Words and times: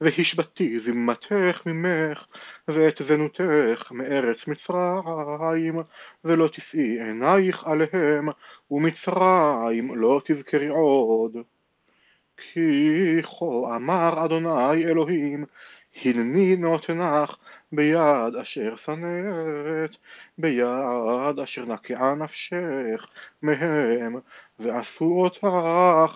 והשבתי 0.00 0.78
זמתך 0.78 1.62
ממך 1.66 2.26
ואת 2.68 3.02
זנותך 3.04 3.92
מארץ 3.92 4.46
מצרים 4.46 5.80
ולא 6.24 6.48
תשאי 6.52 7.02
עינייך 7.02 7.64
עליהם 7.64 8.28
ומצרים 8.70 9.94
לא 9.96 10.20
תזכרי 10.24 10.68
עוד. 10.68 11.36
כי 12.36 13.22
כה 13.22 13.76
אמר 13.76 14.24
אדוני 14.24 14.84
אלוהים 14.84 15.44
הנני 16.04 16.56
נותנך 16.56 17.36
ביד 17.72 18.36
אשר 18.40 18.76
שנאת, 18.76 19.96
ביד 20.38 21.38
אשר 21.42 21.64
נקעה 21.64 22.14
נפשך 22.14 23.06
מהם, 23.42 24.16
ועשו 24.58 25.04
אותך 25.04 25.46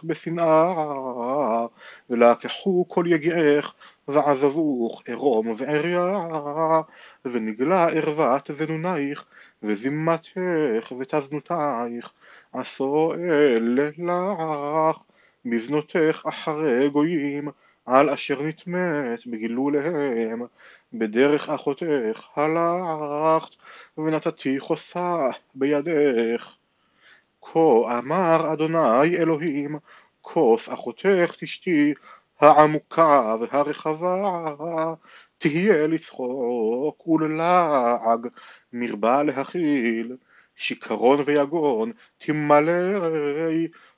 בשנאה, 0.05 1.67
ולקחו 2.11 2.85
כל 2.89 3.05
יגיעך, 3.09 3.75
ועזבוך 4.09 5.03
ערום 5.07 5.47
ועריה, 5.57 6.29
ונגלה 7.25 7.89
ערוות 7.89 8.51
זנונייך, 8.53 9.25
וזמתך 9.63 10.93
ותזנותייך, 10.99 12.13
עשו 12.53 13.13
אלה 13.15 13.91
לך, 13.99 14.99
בזנותך 15.45 16.23
אחרי 16.29 16.91
גויים, 16.91 17.49
על 17.87 18.11
אשר 18.11 18.43
נטמאת 18.43 19.27
בגילוליהם, 19.27 20.43
בדרך 20.93 21.51
אחותך 21.51 22.29
הלכת, 22.37 23.57
ונתתי 23.99 24.59
חוסה 24.59 25.29
בידך. 25.55 26.57
כה 27.43 27.99
אמר 27.99 28.53
אדוני 28.53 29.17
אלוהים, 29.17 29.79
כוס 30.23 30.73
אחותך 30.73 31.35
תשתי, 31.39 31.95
העמוקה 32.41 33.37
והרחבה, 33.41 34.95
תהיה 35.39 35.87
לצחוק 35.87 37.09
וללעג, 37.09 38.29
מרבה 38.73 39.23
להכיל, 39.23 40.17
שיכרון 40.57 41.21
ויגון 41.27 41.93
תמלא 42.19 43.09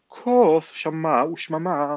כוס 0.09 0.71
שמע 0.71 1.25
ושממה 1.33 1.97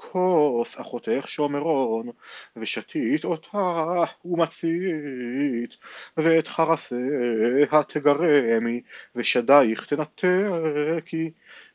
כוס 0.00 0.80
אחותך 0.80 1.28
שומרון, 1.28 2.08
ושתית 2.56 3.24
אותה 3.24 4.04
ומצית, 4.24 5.76
ואת 6.16 6.48
חרסיה 6.48 7.82
תגרמי, 7.88 8.80
ושדייך 9.14 9.86
תנתקי, 9.86 11.30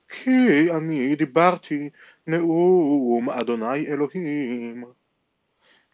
כי 0.09 0.71
אני 0.71 1.15
דיברתי 1.15 1.89
נאום 2.27 3.29
אדוני 3.29 3.87
אלוהים. 3.87 4.83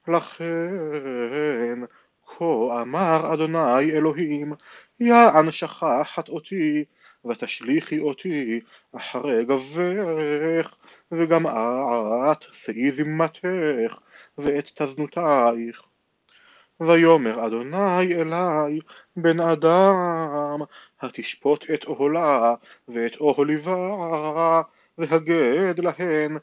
לכן 0.08 1.80
כה 2.26 2.82
אמר 2.82 3.34
אדוני 3.34 3.92
אלוהים, 3.92 4.54
יען 5.00 5.52
שכחת 5.52 6.30
אותי, 6.30 6.84
ותשליכי 7.26 8.00
אותי 8.00 8.60
אחרי 8.96 9.46
גבך, 9.46 10.76
וגם 11.12 11.48
את 11.48 12.46
שאי 12.52 12.92
זמתך 12.92 14.00
ואת 14.38 14.72
תזנותייך. 14.76 15.84
ויאמר 16.80 17.48
אדוני 17.48 18.16
אלי 18.16 18.80
בן 19.16 19.40
אדם 19.40 20.62
התשפוט 21.02 21.72
את 21.74 21.84
אוהלה 21.86 22.56
ואת 22.88 23.16
אוהליבה 23.16 24.62
והגד 24.98 25.80
להן 25.80 26.38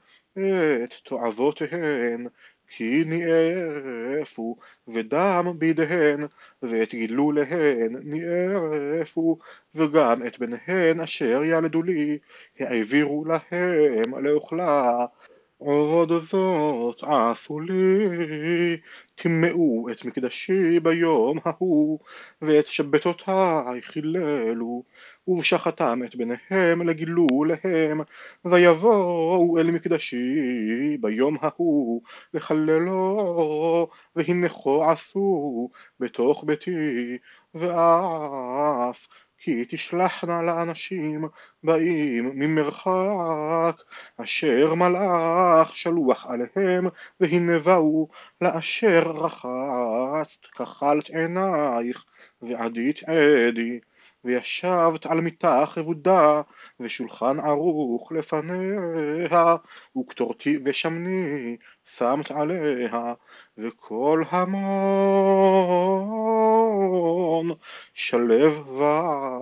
את 0.85 0.95
תועבותיהן 1.05 2.27
כי 2.69 3.05
ניאפו 3.05 4.57
ודם 4.89 5.53
בידיהן 5.59 6.27
ואת 6.63 6.95
גילוליהן 6.95 7.97
ניאפו 8.03 9.39
וגם 9.75 10.27
את 10.27 10.39
בניהן 10.39 11.01
אשר 11.01 11.45
ילדו 11.45 11.83
לי 11.83 12.19
העבירו 12.59 13.25
להם 13.25 14.25
לאוכלה 14.25 15.07
עוד 15.59 16.13
זאת 16.13 17.03
עשו 17.03 17.61
לי. 17.61 18.77
טימאו 19.15 19.87
את 19.93 20.05
מקדשי 20.05 20.81
ביום 20.81 21.39
ההוא 21.45 21.99
ואת 22.43 22.67
שבתותי 22.67 23.81
חיללו 23.83 24.83
ובשחתם 25.29 26.01
את 26.05 26.17
בניהם 26.17 26.83
לגילו 26.89 27.27
להם. 27.45 28.01
ויבואו 28.45 29.59
אל 29.59 29.71
מקדשי 29.71 30.97
ביום 31.01 31.37
ההוא 31.41 32.03
לחללו 32.35 33.89
והנכו 34.17 34.91
עשו 34.91 35.71
בתוך 36.01 36.45
ביתי 36.47 37.19
ואף 37.55 39.09
כי 39.39 39.65
תשלחנה 39.69 40.43
לאנשים 40.43 41.29
באים 41.65 42.31
ממרחק 42.35 43.83
אשר 44.17 44.75
מלאך 44.75 45.77
שלוח 45.77 46.27
עליהם 46.27 46.87
והנה 47.21 47.59
באו 47.59 48.09
לאשר 48.41 48.99
רחצת 48.99 50.47
כחלת 50.47 51.11
עינייך 51.11 52.05
ועדית 52.43 53.03
עדי 53.03 53.79
וישבת 54.25 55.07
על 55.07 55.21
מיטה 55.21 55.65
כבודה 55.75 56.43
ושולחן 56.81 57.41
ערוך 57.41 58.13
לפניה 58.13 59.57
וקטורתי 59.99 60.59
ושמני 60.65 61.57
שמת 61.85 62.31
עליה 62.31 63.15
וכל 63.59 64.23
המון 64.31 66.09
שלב 67.95 68.53
בה 68.79 69.39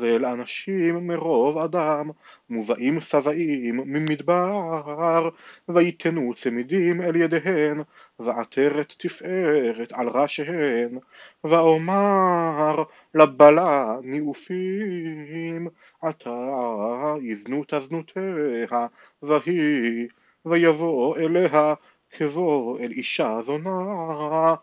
ואל 0.00 0.24
אנשים 0.24 1.06
מרוב 1.06 1.58
אדם 1.58 2.10
מובאים 2.50 3.00
שבעים 3.00 3.76
ממדבר 3.76 5.28
ויתנו 5.68 6.34
צמידים 6.34 7.02
אל 7.02 7.16
ידיהן 7.16 7.82
ועטרת 8.18 8.94
תפארת 8.98 9.92
על 9.92 10.08
ראשיהן 10.08 10.98
ואומר 11.44 12.82
לבלה 13.14 13.96
ניאופים 14.02 15.68
עתה 16.02 17.14
יזנו 17.22 17.64
תזנותיה 17.68 18.86
ויהי 19.22 20.06
ויבוא 20.46 21.16
אליה 21.16 21.74
כבוא 22.10 22.78
אל 22.78 22.90
אישה 22.90 23.38
זונה 23.42 24.54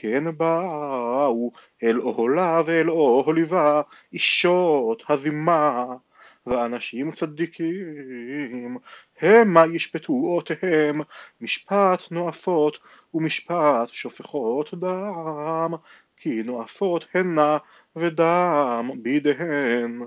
כן 0.00 0.36
באו 0.36 1.52
אל 1.82 2.00
אוהלה 2.00 2.60
ואל 2.64 2.90
אוהליבה 2.90 3.82
אישות 4.12 5.02
הזימה 5.08 5.84
ואנשים 6.46 7.12
צדיקים 7.12 8.76
המה 9.20 9.64
ישפטו 9.66 10.12
אותיהם 10.12 11.00
משפט 11.40 12.02
נואפות 12.10 12.78
ומשפט 13.14 13.88
שופכות 13.88 14.74
דם 14.74 15.74
כי 16.16 16.42
נואפות 16.42 17.06
הנה 17.14 17.58
ודם 17.96 18.90
בידיהן 19.02 20.02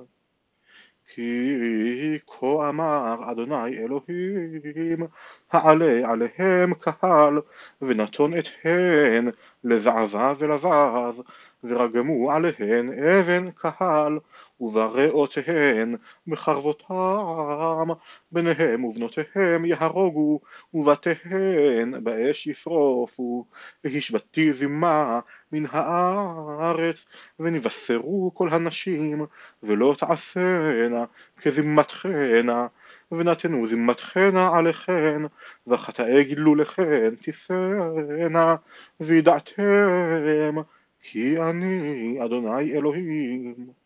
כי 1.16 2.20
כה 2.28 2.70
אמר 2.70 3.32
אדוני 3.32 3.78
אלוהים 3.78 5.08
העלה 5.52 6.12
עליהם 6.12 6.74
קהל 6.74 7.40
ונתון 7.82 8.38
את 8.38 8.46
הן 8.64 9.30
לזעבה 9.64 10.34
ולבז 10.38 11.24
ורגמו 11.64 12.32
עליהן 12.32 13.04
אבן 13.04 13.52
קהל 13.52 14.20
ובראותיהן 14.62 15.96
בחרבותם 16.28 17.88
בניהם 18.32 18.84
ובנותיהם 18.84 19.66
יהרוגו 19.66 20.40
ובתיהן 20.74 22.04
באש 22.04 22.48
ישרופו 22.48 23.46
והשבתי 23.84 24.54
זימה 24.54 25.20
מן 25.52 25.64
הארץ 25.72 27.06
ונבשרו 27.40 28.32
כל 28.34 28.50
הנשים 28.50 29.26
ולא 29.64 29.96
תעשנה 29.98 31.06
כזמתכנה 31.42 32.68
ונתנו 33.12 33.68
זמתכנה 33.68 34.58
עליכן 34.58 35.22
וחטאי 35.68 36.24
גילולכן 36.24 37.16
תישאנה 37.16 38.56
וידעתם 39.00 40.56
כי 41.02 41.38
אני 41.42 42.20
אדוני 42.26 42.72
אלוהים 42.72 43.81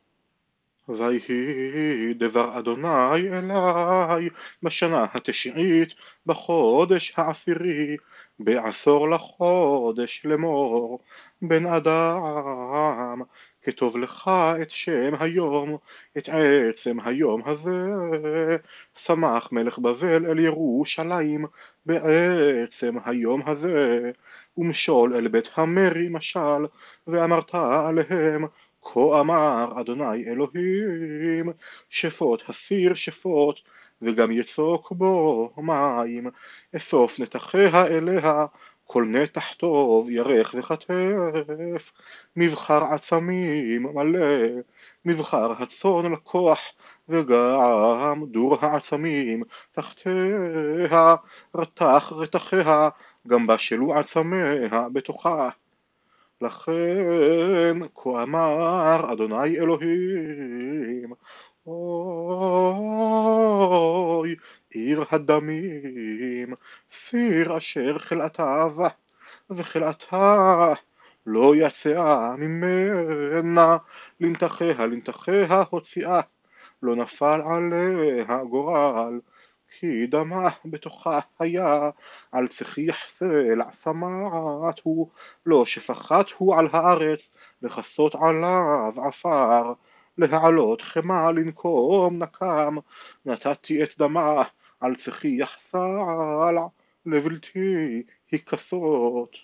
ויהי 0.89 2.13
דבר 2.13 2.59
אדוני 2.59 3.29
אלי 3.33 4.29
בשנה 4.63 5.05
התשעית 5.13 5.93
בחודש 6.25 7.13
העשירי 7.17 7.97
בעשור 8.39 9.09
לחודש 9.09 10.21
לאמור 10.25 10.99
בן 11.41 11.65
אדם 11.65 13.21
כתוב 13.65 13.97
לך 13.97 14.31
את 14.61 14.69
שם 14.69 15.13
היום, 15.19 15.77
את 16.17 16.29
עצם 16.29 16.97
היום 17.05 17.41
הזה. 17.45 18.57
שמח 18.95 19.51
מלך 19.51 19.79
בבל 19.79 20.25
אל 20.25 20.39
ירושלים 20.39 21.45
בעצם 21.85 22.95
היום 23.05 23.41
הזה, 23.45 24.11
ומשול 24.57 25.15
אל 25.15 25.27
בית 25.27 25.49
המרי 25.55 26.07
משל, 26.09 26.65
ואמרת 27.07 27.55
עליהם 27.55 28.45
כה 28.85 29.19
אמר 29.19 29.81
אדוני 29.81 30.25
אלוהים, 30.27 31.53
שפוט 31.89 32.43
הסיר 32.47 32.93
שפוט, 32.93 33.59
וגם 34.01 34.31
יצוק 34.31 34.91
בו 34.91 35.49
מים, 35.57 36.27
אסוף 36.75 37.19
נתחיה 37.19 37.87
אליה, 37.87 38.45
כל 38.87 39.05
נתח 39.05 39.53
טוב 39.53 40.09
ירך 40.09 40.55
וכתף, 40.57 41.93
מבחר 42.35 42.83
עצמים 42.83 43.83
מלא, 43.83 44.61
מבחר 45.05 45.51
הצאן 45.51 46.11
לקוח, 46.11 46.59
וגם 47.09 48.25
דור 48.31 48.57
העצמים 48.61 49.43
תחתיה, 49.71 51.15
רתח 51.55 52.13
רתחיה, 52.15 52.89
גם 53.27 53.47
בשלו 53.47 53.99
עצמיה 53.99 54.89
בתוכה. 54.93 55.49
לכן 56.41 57.77
כה 57.95 58.23
אמר 58.23 59.13
אדוני 59.13 59.57
אלוהים 59.57 61.13
אוי 61.67 62.35
עיר 64.69 65.03
הדמים 65.11 66.53
סיר 66.91 67.57
אשר 67.57 67.99
חלאתה 67.99 68.67
וחלאתה 69.49 70.73
לא 71.25 71.55
יצאה 71.55 72.35
ממנה 72.37 73.77
לנתחיה 74.19 74.85
לנתחיה 74.85 75.63
הוציאה 75.69 76.21
לא 76.83 76.95
נפל 76.95 77.41
עליה 77.45 78.43
גורל 78.43 79.19
כי 79.79 80.07
דמה 80.07 80.49
בתוכה 80.65 81.19
היה, 81.39 81.89
על 82.31 82.47
סלע 83.09 83.71
צמאת 83.71 84.79
הוא, 84.83 85.09
לא 85.45 85.65
שפחת 85.65 86.31
הוא 86.37 86.55
על 86.55 86.67
הארץ, 86.71 87.35
לכסות 87.61 88.15
עליו 88.15 88.93
עפר, 89.07 89.73
להעלות 90.17 90.81
חמה 90.81 91.31
לנקום 91.31 92.23
נקם, 92.23 92.75
נתתי 93.25 93.83
את 93.83 93.97
דמה 93.97 94.43
על 94.79 94.95
צחיח 94.95 95.57
סלע, 95.59 96.67
לבלתי 97.05 98.03
הכסות. 98.33 99.37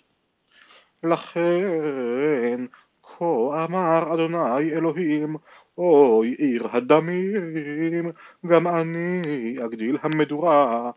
לכן 1.04 2.66
כה 3.02 3.64
אמר 3.64 4.14
אדוני 4.14 4.72
אלוהים 4.72 5.36
אוי 5.78 6.34
עיר 6.38 6.68
הדמים, 6.72 8.10
גם 8.46 8.66
אני 8.68 9.56
אגדיל 9.64 9.98
המדורה, 10.02 10.90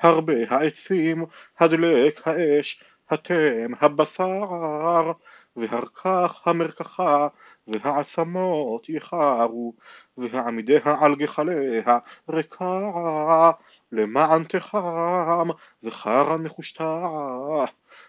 הרבה 0.00 0.32
העצים, 0.48 1.24
הדלק 1.58 2.28
האש, 2.28 2.82
התם 3.10 3.72
הבשר, 3.80 5.12
והרקח 5.56 6.42
המרקחה, 6.44 7.28
והעצמות 7.66 8.88
יכרו, 8.88 9.74
והעמידיה 10.18 10.96
על 11.00 11.14
גחליה 11.14 11.98
ריקה, 12.28 13.50
למען 13.92 14.44
תחם, 14.44 15.48
וחרא 15.82 16.38
נחושתה, 16.38 17.08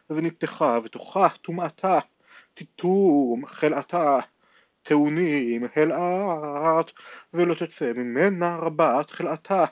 ונתחה 0.09 0.77
ותוכה 0.83 1.29
טומאתה, 1.29 1.99
תיתום 2.53 3.45
חלאתה, 3.45 4.19
טעונים 4.91 5.63
הלאט, 5.75 6.91
ולא 7.33 7.53
תצא 7.53 7.91
ממנה 7.95 8.57
רבת 8.57 9.11
חלאתה, 9.11 9.65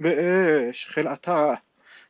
באש 0.00 0.86
חלאתה, 0.86 1.54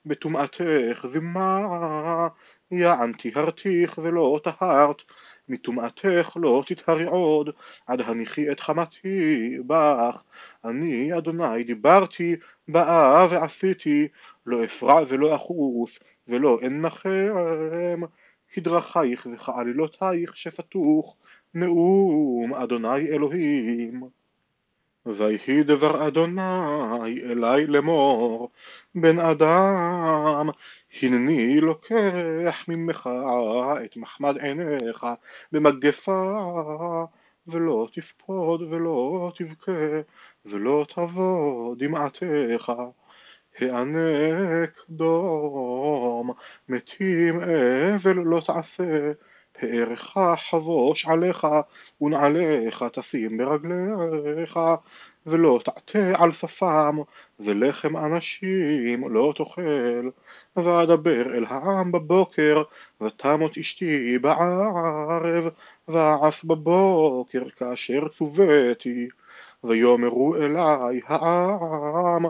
בטומאתך 0.06 1.06
זימה, 1.08 2.28
יען 2.70 3.12
טיהרתיך 3.12 3.98
ולא 4.02 4.40
טהרת, 4.44 5.02
מטומאתך 5.48 6.36
לא 6.36 6.62
תטהרי 6.66 7.04
עוד, 7.04 7.50
עד 7.86 8.00
הניחי 8.00 8.52
את 8.52 8.60
חמתי 8.60 9.58
בך. 9.66 10.22
אני 10.64 11.18
אדוני 11.18 11.64
דיברתי, 11.64 12.36
באה 12.68 13.26
ועשיתי, 13.30 14.08
לא 14.46 14.64
אפרע 14.64 15.00
ולא 15.08 15.34
אחוס, 15.34 15.98
ולא 16.28 16.58
אנחם, 16.66 18.00
כדרכייך 18.52 19.26
וכעלילותייך 19.34 20.36
שפתוך, 20.36 21.16
נאום 21.56 22.54
אדוני 22.54 23.08
אלוהים. 23.08 24.02
ויהי 25.06 25.62
דבר 25.62 26.06
אדוני 26.06 27.20
אלי 27.22 27.66
לאמור, 27.66 28.50
בן 28.94 29.18
אדם, 29.18 30.48
הנני 31.02 31.60
לוקח 31.60 32.64
ממך 32.68 33.10
את 33.84 33.96
מחמד 33.96 34.36
עיניך 34.38 35.06
במגפה, 35.52 37.04
ולא 37.46 37.88
תפקוד 37.92 38.62
ולא 38.62 39.32
תבכה, 39.36 40.00
ולא 40.46 40.86
תבוא 40.94 41.74
דמעתך. 41.78 42.72
הענק 43.58 44.84
דום, 44.90 46.30
מתים 46.68 47.40
אבל 47.94 48.16
לא 48.16 48.40
תעשה, 48.40 49.12
פארך 49.60 50.16
חבוש 50.50 51.06
עליך, 51.06 51.46
ונעליך 52.00 52.84
תשים 52.92 53.38
ברגליך, 53.38 54.60
ולא 55.26 55.60
תעטה 55.64 56.12
על 56.14 56.32
שפם, 56.32 56.98
ולחם 57.40 57.96
אנשים 57.96 59.08
לא 59.14 59.32
תאכל. 59.36 60.10
ואדבר 60.56 61.36
אל 61.36 61.44
העם 61.44 61.92
בבוקר, 61.92 62.62
ותמות 63.00 63.58
אשתי 63.58 64.18
בערב, 64.18 65.48
ואעש 65.88 66.44
בבוקר 66.44 67.50
כאשר 67.56 68.08
צוויתי. 68.08 69.08
ויאמרו 69.64 70.36
אלי 70.36 71.00
העם, 71.06 72.24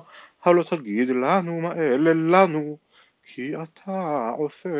הלא 0.45 0.63
תגיד 0.63 1.09
לנו 1.09 1.61
מה 1.61 1.73
אלה 1.73 2.15
לנו, 2.15 2.77
כי 3.23 3.53
אתה 3.63 4.31
עושה. 4.39 4.71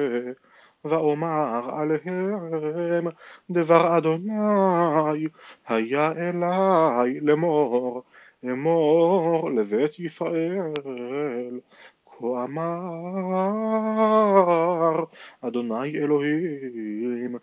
ואומר 0.89 1.71
עליהם 1.75 3.07
דבר 3.51 3.99
אדוני 3.99 4.33
היה 5.69 6.13
אלי 6.13 7.21
לאמור 7.21 8.03
אמור 8.45 9.51
לבית 9.51 9.99
ישראל 9.99 11.61
כה 12.19 12.45
אמר 12.45 13.95
אדוני 15.41 15.99
אלוהים 15.99 17.37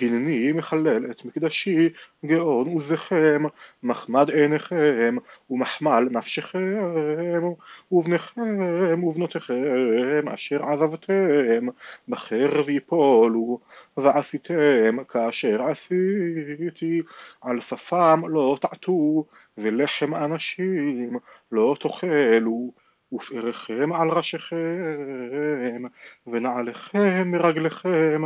הנני 0.00 0.52
מחלל 0.52 1.10
את 1.10 1.24
מקדשי 1.24 1.88
גאון 2.26 2.68
עוזכם 2.68 3.42
מחמד 3.82 4.30
עיניכם 4.30 5.16
ומחמל 5.50 6.08
נפשכם 6.10 7.52
ובניכם 7.92 9.02
ובנותיכם 9.02 10.28
אשר 10.34 10.64
עזבתם 10.64 11.66
בחרב 12.08 12.68
יפולו 12.68 13.60
ועשיתם 13.96 15.04
כאשר 15.08 15.62
עשיתי 15.62 17.02
על 17.40 17.60
שפם 17.60 18.22
לא 18.28 18.58
תעטו 18.60 19.24
ולחם 19.58 20.14
אנשים 20.14 21.18
לא 21.52 21.76
תאכלו 21.80 22.72
ופאריכם 23.12 23.92
על 23.92 24.08
ראשיכם, 24.08 25.82
ונעליכם 26.26 27.30
מרגליכם, 27.30 28.22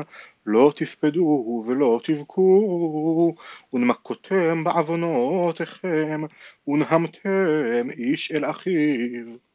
לא 0.46 0.72
תספדו 0.76 1.64
ולא 1.66 2.00
תבכו, 2.04 3.34
ונמכותם 3.72 4.64
בעוונותיכם, 4.64 6.22
ונהמתם 6.68 7.90
איש 7.90 8.32
אל 8.32 8.50
אחיו. 8.50 9.51